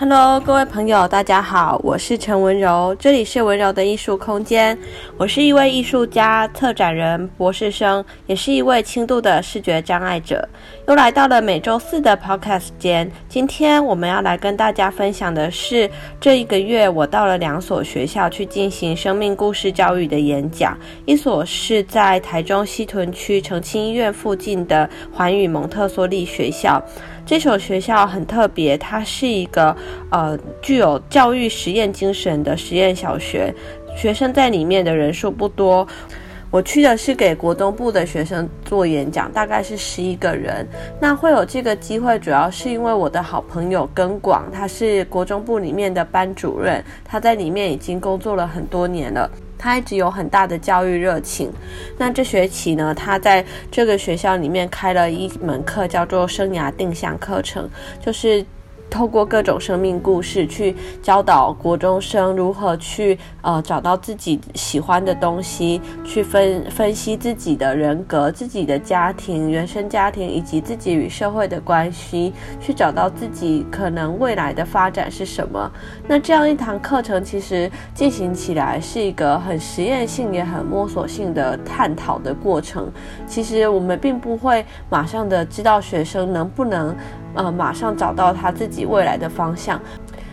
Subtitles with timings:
[0.00, 4.76] Hello，各位朋友，大家好，我是陈文柔，这里是雯柔的艺术空间。
[5.18, 10.48] 我是一位艺术家、策展人、博士生，也是一位轻度的视觉障碍者。
[10.88, 13.12] 又来到了每周四的 Podcast 间。
[13.28, 20.74] 今天我们要来跟大家分享的是，这一个月我到了两所学校去进行生命故事教育的演讲。
[21.04, 26.82] 一所是在台中西屯区澄清医院附近的环宇蒙特梭利学校。
[27.24, 29.74] 这所学校很特别，它是一个
[30.10, 33.54] 呃具有教育实验精神的实验小学，
[33.96, 35.86] 学生在里面的人数不多。
[36.50, 40.66] 我去的是给国中部的学生做演讲，大概是十一个人。
[41.00, 49.30] 那会有这个机会，主要是因为我的好朋友根广，他是国中部里面的班主任，他在里面已经工作了很多年了。
[49.60, 51.52] 他一直有很大的教育热情。
[51.98, 57.68] 那这学期呢，他在这个学校里面开了一门课，叫做生涯定向课程，
[58.00, 58.44] 就是。
[58.90, 75.70] 透过各种生命故事去教导国中生如何去呃找到自己喜欢的东西，去分分析自己的人格、自己的家庭、原生家庭以及自己与社会的关系，去找到自己可能未来的发展是什么。
[76.08, 82.90] 那这样一堂课程其实进行起来是一个很实验性也很摸索性的探讨的过程。
[83.26, 86.94] 其实我们并不会马上的知道学生能不能。
[87.34, 89.80] 呃，马上找到他自己未来的方向。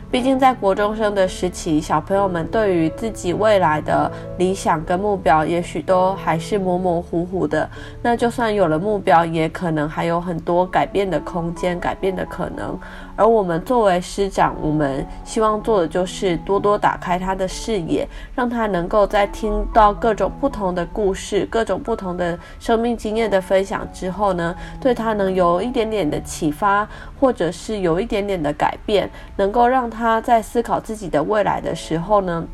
[0.10, 7.70] 毕竟在国中生的时期，小朋友们对于自己未来的理想跟目标，也许都还是模模糊糊的。
[8.02, 12.80] 那就算有了目标，也可能还有很多改变的空间、改变的可能。
[13.18, 26.88] 而我们作为师长，我们希望做的就是多多打开他的视野，让他能够在听到各种不同的故事、各种不同的生命经验的分享之后呢，对他能有一点点的启发，
[27.20, 29.97] 或者是有一点点的改变，能够让他。
[29.98, 32.46] 他在思考自己的未来的时候呢，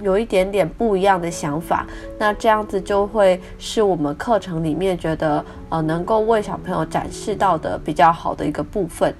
[0.00, 1.84] 有一点点不一样的想法，
[2.18, 9.12] 那这样子就会是我们课程里面觉得呃能够为小朋友展示到的比较好的一个部分。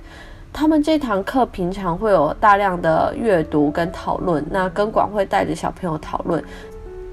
[0.52, 6.40] 他们这堂课平常会有大量的阅读跟讨论，那根广会带着小朋友讨论。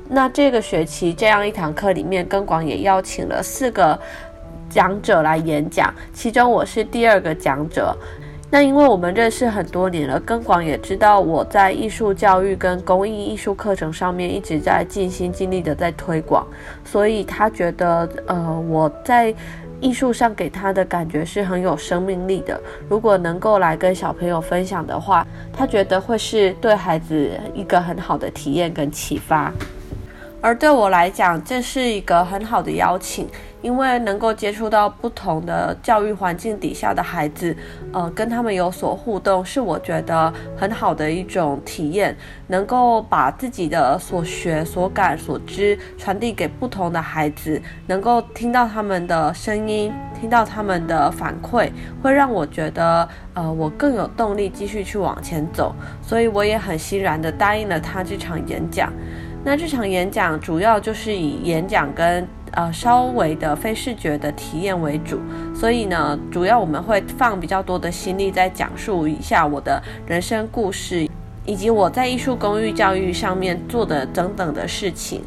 [0.07, 3.99] 那这个学期这样一堂课里面，根广也邀请了四个
[4.69, 7.97] 讲者来演讲，其中我是第二个讲者。
[8.53, 16.45] 那因为我们认识很多年了，根广也知道我在艺术教育跟公益艺术课程上面一直在尽心尽力的在推广，
[16.83, 19.33] 所以他觉得，呃，我在
[19.79, 22.59] 艺术上给他的感觉是很有生命力的。
[22.89, 29.49] 如果能够来跟小朋友分享的话，他觉得会是对孩子一个很好的体验跟启发。
[30.41, 33.27] 而对我来讲，这是一个很好的邀请。
[33.61, 37.55] 因为能够接触到不同的教育环境底下的孩子，
[37.93, 42.17] 呃，跟他们有所互动，是我觉得很好的一种体验。
[42.47, 51.69] 能够把自己的所学、所感、所知传递给不同的孩子，能够听到他们的声音，听到他们的反馈，
[52.01, 55.75] 会让我觉得，呃，我更有动力继续去往前走。
[56.01, 58.91] 所以我也很欣然地答应了他这场演讲。
[59.43, 65.19] 那这场演讲主要就是以演讲跟呃，稍微的非视觉的体验为主，
[65.55, 71.07] 所以呢，主要我们会放比较多的心力在讲述一下我的人生故事，
[71.45, 75.23] 以及我在艺术公寓教育上面做的等等的事情。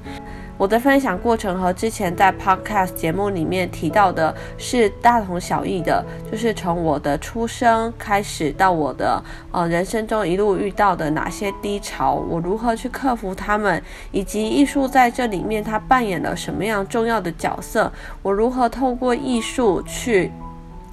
[0.57, 13.83] 我的分享过程和之前在 Podcast 节目里面提到的是大同小异的，就是从我的出生开始到我的呃人生中一路遇到的哪些低潮，我如何去克服他们，
[14.13, 17.93] 以及艺术在这里面它扮演了什么样重要的角色，
[18.23, 20.31] 我如何透过艺术去。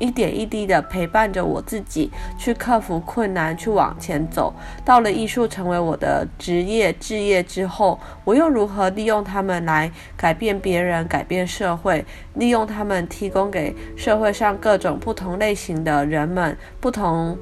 [0.01, 4.51] 一点一滴的陪伴着我自己，去克服困难，去往前走。
[4.83, 12.03] 到了艺术成为我的职业、志业之后，我又如何利用他们来改变别人、改变社会？
[12.33, 17.37] 利用他们提供给社会上各种不同类型的人们、不同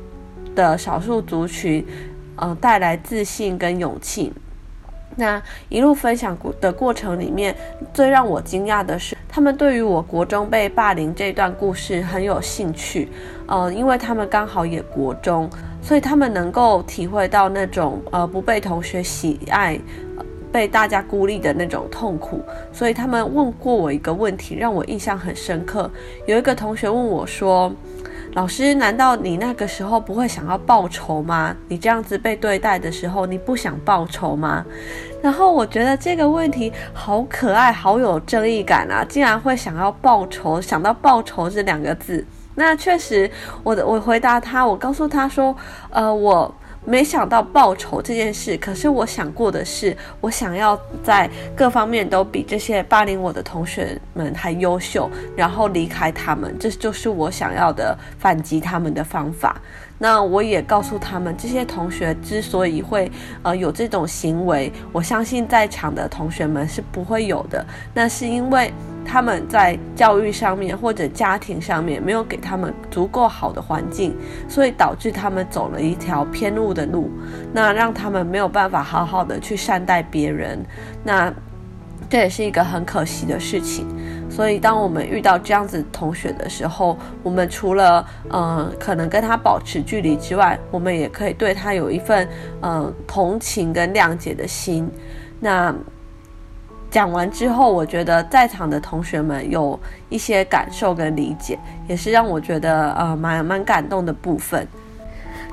[0.53, 1.85] 的少数族群，
[2.35, 4.33] 呃，带来自信跟勇气。
[5.19, 7.53] 那一路分享的过程里面，
[7.93, 13.09] 最让我惊讶的是，他们对于我国中被霸凌这段故事很有兴趣。
[13.45, 15.49] 呃，因为他们刚好也国中，
[15.81, 19.77] 所以他们能够体会到那种呃不被同学喜爱、
[20.51, 22.41] 被大家孤立的那种痛苦。
[22.71, 25.91] 所以他们问过我一个问题，让我印象很深刻。
[26.25, 27.69] 有一个同学问我说，
[28.33, 31.55] 老师，难道你那个时候不会想要报仇吗？
[31.67, 34.63] 你这样子被对待的时候，你不想报仇吗？
[35.21, 39.03] 然后我觉得这个问题好可爱，好有正义感啊！
[39.03, 42.23] 竟然会想要报仇，想到报仇这两个字。
[42.55, 43.29] 那确实，
[43.63, 45.55] 我的我回答他，我告诉他说，
[45.89, 46.53] 呃，我
[46.85, 48.57] 没想到报仇这件事。
[48.57, 59.61] 可是我想过的是，我想要在各方面都比这些霸凌我的同学们还优秀，然后离开他们，这就是我想要的反击他们的方法。
[59.99, 63.11] 那我也告诉他们，这些同学之所以会
[63.43, 67.63] 呃有这种行为，我相信在场的同学们是不会有的。
[67.93, 68.73] 那是因为
[69.05, 74.15] 他们在教育上面或者家庭上面没有给他们足够好的环境，
[74.47, 77.11] 所以导致他们走了一条偏路的路，
[77.51, 80.57] 那让他们没有办法好好的去善待别人。
[81.03, 81.33] 那
[82.09, 83.85] 这也是一个很可惜的事情。
[84.29, 92.27] 所以，当我们遇到这样子同学的时候，我们除了呃可能跟他保持距离之外，我们也可以对他有一份
[92.61, 94.89] 呃同情跟谅解的心。
[95.39, 95.73] 那
[96.91, 99.79] 讲完之后，我觉得在场的同学们有
[100.09, 104.67] 一些感受跟理解，也是让我觉得呃蛮蛮感动的部分。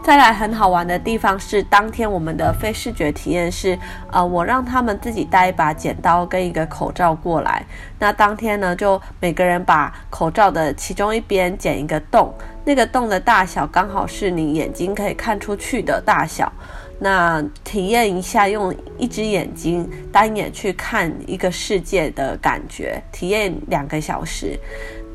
[0.07, 3.77] 再来很好玩的地方是，当天我们的非视觉体验是，
[4.13, 7.67] 呃，我让他们自己带一把剪刀跟一个口罩过来。
[7.99, 12.33] 那当天呢，就每个人把口罩的其中一边剪一个洞，
[12.65, 16.53] 那个洞的大小刚好是你眼睛可以看出去的大小。
[17.01, 24.57] 那体验一下用一只眼睛单眼去看一个世界的感觉，体验两个小时。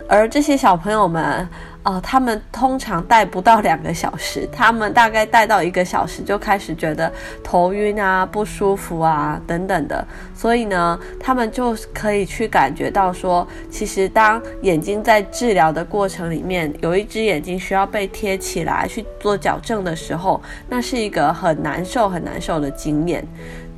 [0.09, 1.47] 而这些小朋友们。
[1.83, 7.12] 哦，他们通常戴不到两个小时，他们大概戴到一个小时就开始觉得
[7.44, 10.06] 头晕啊、不舒服啊等等的，
[10.36, 20.39] 所以呢，他们就可以去感觉到说，其实当眼睛在治疗的过程里面，有一只眼睛需要被贴起来去做矫正的时候，
[20.69, 23.25] 那是一个很难受、很难受的经验。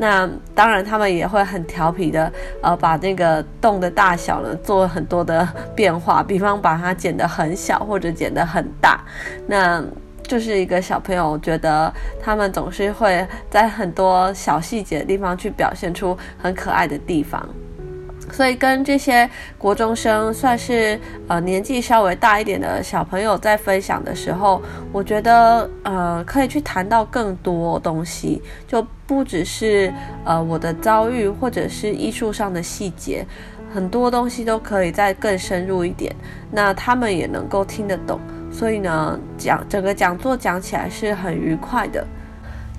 [0.03, 2.29] 那当然，他们也会很调皮的，
[2.61, 8.99] 呃，把那个洞的大小呢做很多的变化，比方把它剪得很小或者剪得很大。
[9.47, 9.81] 那
[10.23, 11.89] 就是一个小朋友觉得
[12.21, 17.47] 他们总是会在很多小细节的地方去表现出很可爱的地方。
[18.33, 24.59] 所以跟这些国中生算是呃年纪稍微大一点的小朋友在分享的时候，
[24.91, 29.93] 我觉得呃可以去谈到更多东西，就不只是
[30.25, 33.23] 呃我的遭遇或者是艺术上的细节，
[33.71, 36.11] 很多东西都可以再更深入一点，
[36.51, 38.19] 那他们也能够听得懂。
[38.51, 42.03] 所以呢，讲整个讲座讲起来是很愉快的。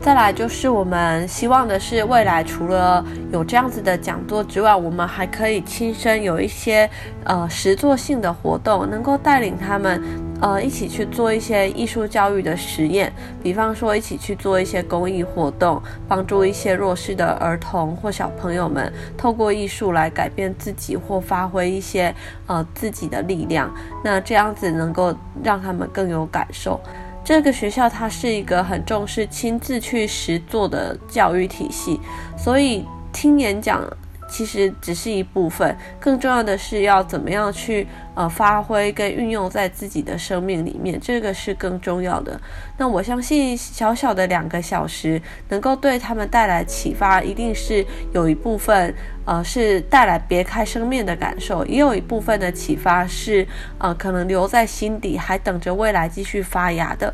[0.01, 3.03] 再来就是我们希望的是，未来除了
[3.33, 6.89] 有这样子的讲座之外，我们还可以亲身有一些
[7.25, 10.03] 呃实作性的活动，能够带领他们
[10.43, 13.11] 呃一起去做一些艺术教育的实验，
[13.43, 22.15] 比方说一起去做一些公益活动，帮助一些弱势的儿童或小朋友们透过艺术来改变自己或发挥一些
[22.47, 23.75] 呃自己的力量，
[24.05, 26.79] 那这样子能够让他们更有感受。
[27.25, 31.99] 这个学校它是一个很重视亲自去实做的教育体系，
[32.37, 33.83] 所以听演讲
[34.29, 42.41] 其实只是一部分，更重要的是要怎么样去呃发挥跟运用在自己的生命里面，这个是更重要的。
[42.77, 48.95] 那我相信小小的两个小时能够对他们带来启发，一定是有一部分
[49.25, 53.47] 呃是带来别开生面的感受，也有一部分的启发是
[53.79, 57.13] 呃可能留在心底，还等着未来继续发芽的。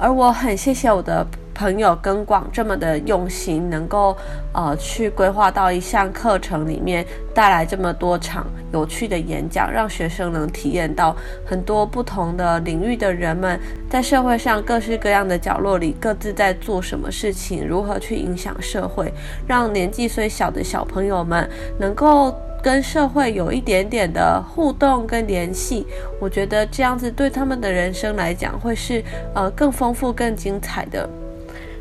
[0.00, 1.26] 而我很谢谢我的
[1.58, 4.16] 朋友跟广这么的用心，能够
[4.52, 13.58] 呃去规划到一项课程里面带来这么多场有趣的演讲，让学生能体验到很多不同的领域的人们
[13.90, 19.12] 在社会上各式各样的角落里各自在做什么事情，如何去影响社会，
[19.48, 21.50] 让年纪虽小的小朋友们
[21.80, 22.32] 能够。
[22.60, 25.86] 跟社会有一点点的互动跟联系，
[26.20, 29.00] 我觉得这样子对他们的人生来讲会是
[29.32, 31.08] 呃更丰富、更精彩的。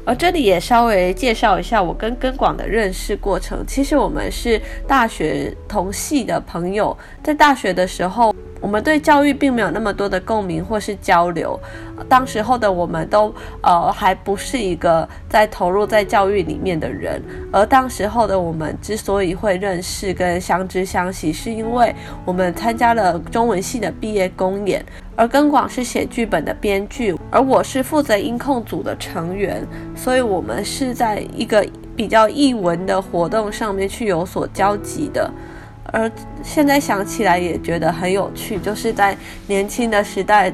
[0.08, 3.62] 而这里也稍微介绍一下我跟根广的认识过程。
[3.68, 8.34] 其实我们是大学同系的朋友，在大学的时候。
[8.60, 11.60] 我们对教育并没有那么多的共鸣或是交流，
[12.10, 17.22] 当时候的我们都呃还不是一个在投入在教育里面的人，
[17.52, 21.94] 而当时候的我们之所以会认识跟相知相惜，是因为
[22.26, 24.84] 我们参加了中文系的毕业公演，
[25.16, 35.32] 而根广是写剧本的编剧，而我是负责音控组的成员，所以我们是在一个比较艺文的活动上面去有所交集的。
[35.92, 36.12] 而
[36.44, 39.18] 现在想起来也觉得很有趣，就是在
[39.48, 40.54] 年轻的时代，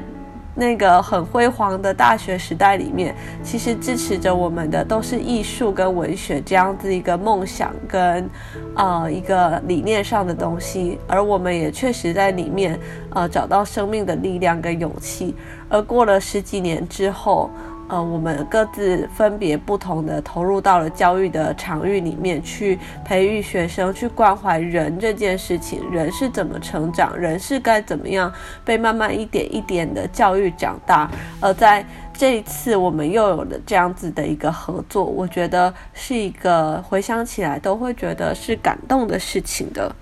[0.54, 8.30] 那个很辉煌的大学时代里面，其实支持着我们的都是艺术跟文学这样子一个梦想跟
[8.76, 12.78] 呃一个理念上的东西，而我们也确实在里面
[13.10, 15.34] 呃找到生命的力量跟勇气。
[15.68, 17.50] 而过了十几年之后，
[17.94, 28.32] 呃，我们各自分别不同的投入到了教育的场域里面去培育学生，去关怀人这件事情，人是怎么成长，人是该怎么样
[28.64, 31.08] 被慢慢一点一点的教育长大。
[31.38, 39.94] 而在这一次，我们又有了这样子的一个合作，我觉得是一个回想起来都会觉得是感动的事情的。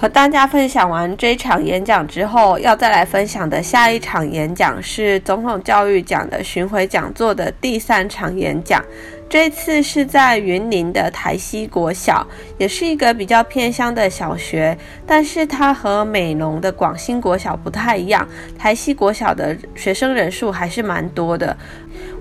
[0.00, 8.80] 和大家分享完这一场演讲之后，要再来分享的下一场演讲是总统教育奖的巡回讲座的第三场演讲。
[9.28, 12.24] 这次是在云林的台西国小，
[12.58, 18.26] 也是一个比较偏乡的小学，但是它和美浓的广兴国小不太一样，
[18.56, 21.54] 台西国小的学生人数还是蛮多的。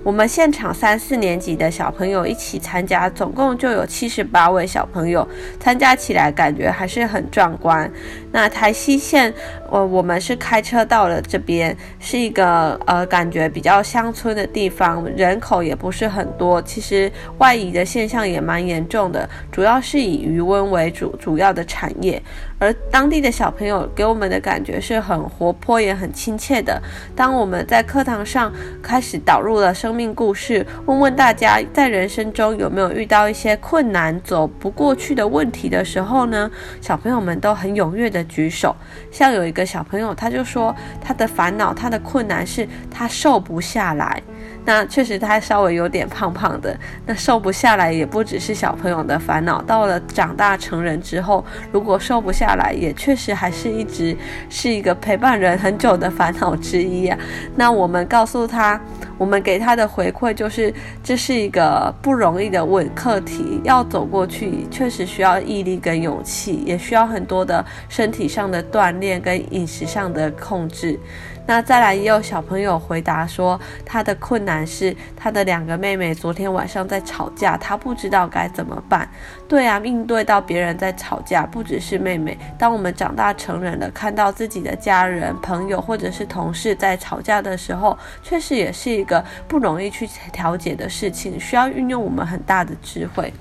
[0.08, 5.28] 我们现场三四年级的小朋友一起参加，总共就有七十八位小朋友
[5.60, 7.92] 参加起来，感觉还是很壮观。
[8.32, 9.34] 那台西县，
[9.70, 22.24] 我我们是开车到了这边，是一个呃感觉比较乡村的地方，人口也不是很多，其实外移的现象也蛮严重的，主要是以渔温为主，主要的产业。
[22.60, 26.82] 而当地的小朋友给我们的感觉是很活泼，也很亲切的。
[27.16, 36.50] 当我们在课堂上开始导入了生命故事，问问大家在人生中有没有遇到一些困难、走不过去的问题的时候呢，
[36.82, 38.76] 小朋友们都很踊跃的举手。
[39.12, 44.22] 像有一个小朋友，他就说他的烦恼、他的困难是他瘦不下来。
[44.68, 46.78] 那确实，他稍微有点胖胖的。
[47.06, 49.62] 那瘦不下来，也不只是小朋友的烦恼。
[49.62, 54.14] 到了长大成人之后，如果瘦不下来，也确实还是一直
[54.50, 57.18] 是一个陪伴人很久的烦恼之一啊。
[57.56, 58.78] 那我们告诉他，
[59.18, 71.00] 我们给他的回馈就是，这是一个不容易的问课题，要走过去，确实需要毅力跟勇气，也需要很多的身体上的锻炼跟饮食上的控制。
[71.48, 79.10] 那再来也有小朋友回答说，他的困难是他的两个妹妹昨天晚上在吵架，他不知道该怎么办。
[79.48, 82.38] 对啊，应对到别人在吵架，不只是妹妹。
[82.60, 93.34] 当我们长大成人了，看到自己的家人、朋友或者是同事在吵架的时候，确实也是一个不容易去调解的事情，需要运用我们很大的智慧。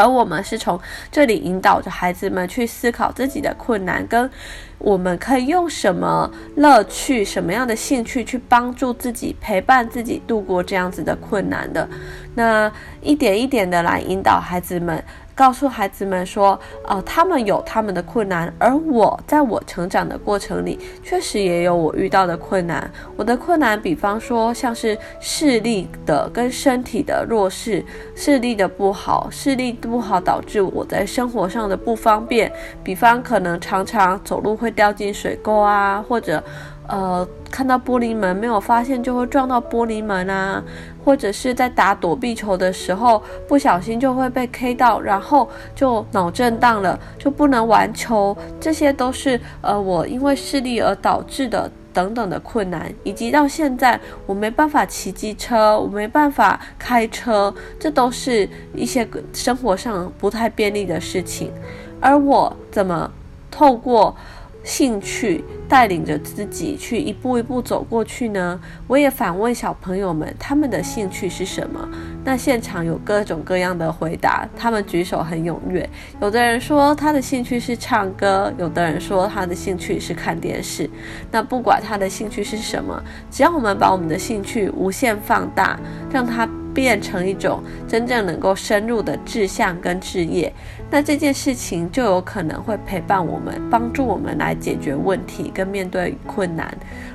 [0.00, 0.80] 而我们是从
[1.12, 4.30] 这里引导着孩子们去思考自己的困难，跟
[4.78, 11.88] 我们可以用什么乐趣、什么样的兴趣去帮助自己、陪伴自己度过这样子的困难的。
[12.34, 15.02] 那一点一点的来引导孩子们。
[15.40, 22.90] 告诉孩子们说，呃，他们有他们的困难，而我在我成长的过程里，确实也有我遇到的困难。
[23.16, 27.82] 我的困难，比方说像是视力的跟身体的弱势，
[28.14, 32.52] 视力的不好，视力不好导致我在生活上的不方便，
[32.84, 36.44] 比方可能常常走路会掉进水沟啊，或者。
[36.90, 40.62] 呃，看到玻璃门没有发现就会撞到玻璃门啊，
[41.04, 48.36] 或者是在打躲避球的时候不小心就会被 K 到，然后就脑震荡了，就不能玩球。
[48.60, 61.52] 这些都是呃我因为视力而导致的等等的困难，以及到现在我没办法骑机车，我没办法开车，这都是一些生活上不太便利的事情。
[62.00, 63.10] 而我怎么
[63.50, 64.16] 透过
[64.62, 68.60] 兴趣带领着自己去一步一步走过去呢？
[68.86, 71.88] 我也反问小朋友们，他们的兴趣是什么？
[72.24, 75.88] 那现场有各种各样的回答，他们举手很踊跃。
[76.20, 80.88] 有的人说他的兴趣是唱歌，有的人说他的兴趣是看电视。
[81.30, 85.78] 那不管他的兴趣是什么，只要我们把我们的兴趣无限放大，
[86.12, 86.48] 让他。
[86.74, 90.52] 变成一种真正能够深入的志向跟志业，
[90.90, 96.72] 那这件事情就有可能会陪伴我们，帮助我们来解决问题跟面对困难。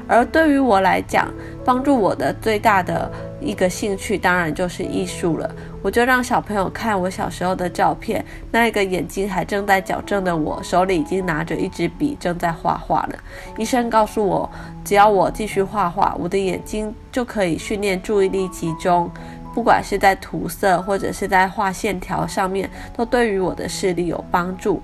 [0.08, 1.34] 而对于我来讲，
[1.64, 5.50] 帮助我的最大的一个兴趣，当然就是艺术了。
[5.82, 13.20] 我就让小朋友看我小时候的照片，那一个眼睛还正在矫正的我，手里已经拿着一支笔，正在画画了。
[13.58, 14.50] 医生告诉我，
[14.84, 19.10] 只要我继续画画，我的眼睛就可以训练注意力集中。
[19.56, 24.84] 不管是在涂色或者是在画线条上面，都对于我的视力有帮助。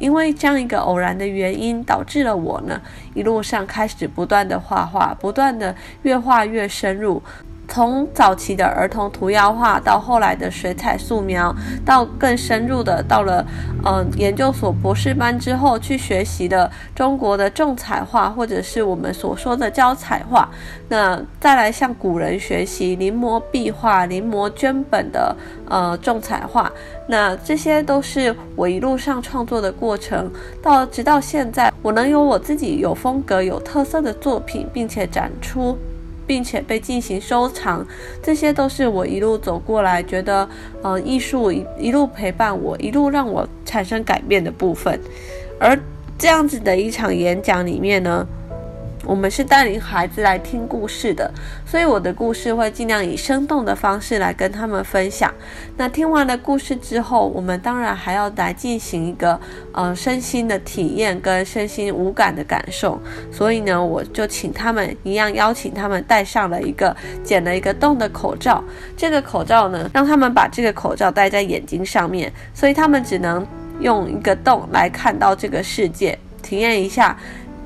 [0.00, 2.80] 因为这样一个偶然的原因，导致了我呢，
[3.14, 5.72] 一路上开始不断的画画，不断的
[6.02, 7.22] 越画越深入。
[7.68, 13.44] 从早期的儿童涂鸦画，到后来的水彩素描，到更深入的，到了
[13.84, 20.48] 嗯、研究所博士班之后去学习的中国的重彩画，或者是我们所说的胶彩画。
[20.88, 25.36] 那再来向古人学习临摹壁画、临摹绢本的
[25.68, 26.72] 呃重彩画。
[27.06, 30.30] 那这些都是我一路上创作的过程，
[30.62, 35.78] 到直到现在，我能有我自己有风格、有特色的作品，并且展出。
[36.28, 37.84] 并且被进行收藏，
[38.22, 40.46] 这些都是我一路走过来觉得，
[40.84, 45.00] 嗯，艺术一一路陪伴我，一路让我产生改变的部分。
[45.58, 45.76] 而
[46.18, 48.26] 这样子的一场演讲里面呢，
[49.04, 51.32] 我们是带领孩子来听故事的，
[51.64, 55.32] 所以我的故事会尽量以生动的方式来跟他们分享。
[55.76, 59.40] 那听完了故事之后，我们当然还要来进行一个
[59.72, 63.00] 呃身心的体验跟身心无感的感受。
[63.32, 68.62] 所以呢，我就请他们一样邀请他们戴上了一个剪了一个洞的口罩。
[68.96, 73.46] 这个口罩呢，让他们把这个口罩戴在眼睛上面，所以他们只能
[73.80, 77.16] 用一个洞来看到这个世界，体验一下。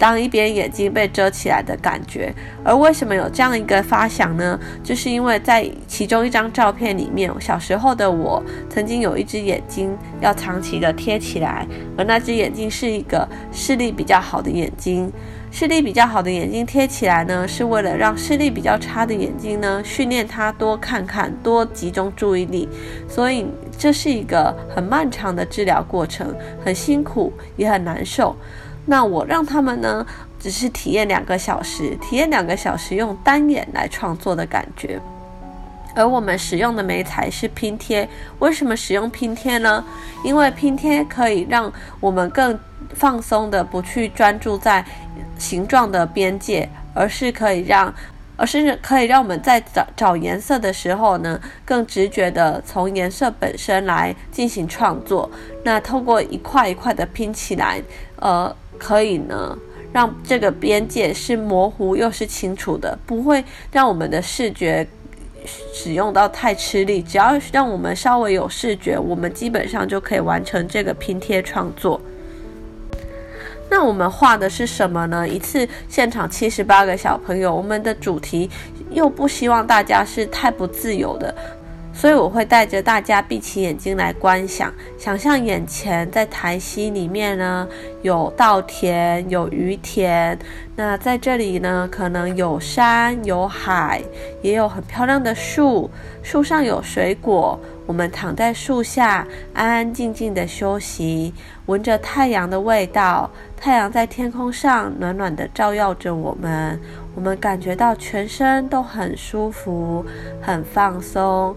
[0.02, 4.58] 当一边眼睛被遮起来的感觉，而为什么有这样一个发想呢？
[4.82, 11.64] 就是因为在其中一张照片里面，小时候的我曾经有一只眼睛要长期的贴起来，
[11.96, 15.08] 而那只眼睛是一个视力比较好的眼睛。
[15.52, 22.68] 视力比较好的眼睛贴起来呢，是为了让视力比较差的眼睛呢，训练它多看看，多集中注意力。
[23.06, 23.46] 所以
[23.78, 28.34] 这是一个很漫长的治疗过程，很辛苦，也很难受。
[28.86, 30.04] 那我让他们呢，
[30.40, 35.00] 只是体验两个小时，体验两个小时用单眼来创作的感觉。
[35.94, 38.08] 而我们使用的媒材是拼贴。
[38.38, 39.84] 为什么使用拼贴呢？
[40.24, 41.70] 因为拼贴可以让
[42.00, 42.58] 我们更
[42.94, 44.82] 放松的不去专注在
[45.38, 47.94] 形状的边界，而是可以让，
[48.38, 55.30] 而是可以让我们在找找颜色的时候呢，更直觉的从颜色本身来进行创作。
[55.62, 57.82] 那透过一块一块的拼起来，
[58.16, 58.56] 呃。
[58.82, 59.56] 可以呢，
[59.92, 64.84] 让这个边界是模糊又是清楚的，不会让我们的视觉
[65.72, 67.00] 使用到太吃力。
[67.00, 72.00] 只要让我们稍微有视觉，我们基本上就可以完成这个拼贴创作。
[73.70, 75.26] 那我们画的是什么呢？
[75.26, 78.50] 一次现场七十八个小朋友，我们的主题
[78.90, 81.32] 又不希望大家是太不自由的。
[81.94, 87.68] 所以我会带着大家闭起眼睛来观想，想象眼前在台西里面呢，
[88.00, 90.36] 有稻田，有鱼田。
[90.74, 94.02] 那在这里呢，可能有山，有海，
[94.40, 95.90] 也有很漂亮的树，
[96.22, 97.60] 树上有水果。
[97.84, 101.34] 我们躺在树下，安安静静的休息，
[101.66, 103.30] 闻着太阳的味道。
[103.56, 106.80] 太阳在天空上暖暖的照耀着我们，
[107.14, 110.04] 我们感觉到全身都很舒服，
[110.40, 111.54] 很放松。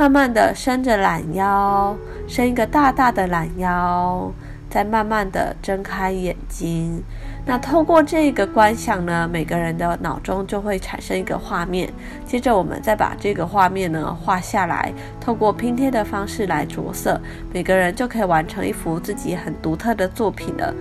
[0.00, 1.94] 慢慢的伸着懒腰，
[2.26, 4.32] 伸一个大大的懒腰，
[4.70, 7.04] 再慢慢的睁开眼睛。
[7.46, 11.92] 那透过这个观想呢，每个人的脑中就会产生一个画面。
[12.24, 17.20] 接着我们再把这个画面呢画下来，透过拼贴的方式来着色，
[17.52, 20.72] 每个人就可以完成一幅自己很独特的作品了。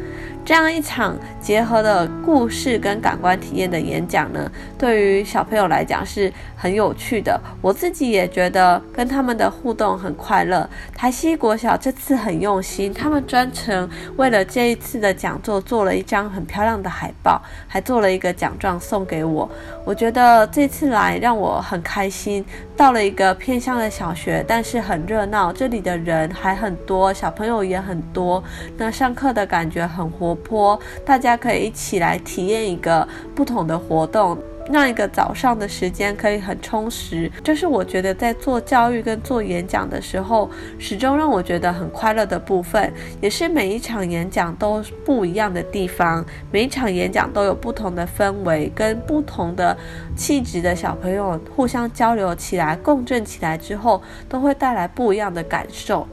[0.45, 7.39] 这样一场结合了故事跟感官体验的演讲呢，对于小朋友来讲是很有趣的。
[7.61, 10.67] 我自己也觉得跟他们的互动很快乐。
[10.95, 19.47] 台西国小这次很用心，他们专程为了这一次的讲座做了一张很漂亮的海报，还做了一个奖状送给我。
[19.85, 22.43] 我觉得这次来让我很开心。
[22.75, 28.43] 到了一个偏乡的小学，但是很热闹，这里的人还很多，小朋友也很多。
[28.77, 34.37] 那上课的感觉很活泼，大家可以一起来体验一个不同的活动。
[34.71, 46.23] 让一个早上的时间可以很充实，这是我觉得在做教育跟做演讲的时候，始终让我觉得很快乐的部分，也是每一场演讲都不一样的地方。
[46.51, 49.75] 每一场演讲都有不同的氛围，跟不同的
[50.15, 56.07] 气质的小朋友互相交流起来，共振起来之后，都会带来不一样的感受。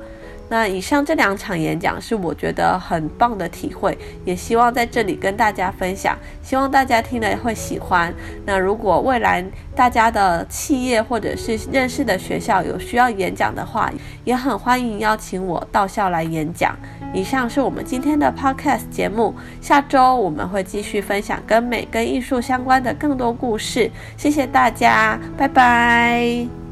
[0.48, 8.14] 那以上这两场演讲是我觉得很棒的体会，也希望在这里跟大家分享，希望大家听了会喜欢。
[8.44, 13.90] 那如果未来大家的企业或者是认识的学校有需要演讲的话，
[14.24, 16.76] 也很欢迎邀请我到校来演讲。
[17.12, 23.90] 以上是我们今天的 Podcast 节目，下周我们会继续分享跟美跟艺术相关的更多故事。
[24.16, 26.65] 谢谢大家，拜拜。